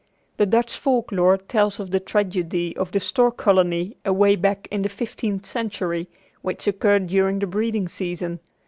[0.37, 4.81] The Dutch folk lore tells of the tragedy of the stork colony away back in
[4.81, 6.09] the fifteenth century
[6.41, 8.39] which occurred during the breeding season.